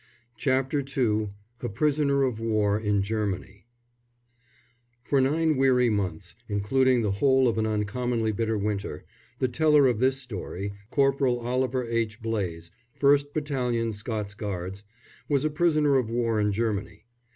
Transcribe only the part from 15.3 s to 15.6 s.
a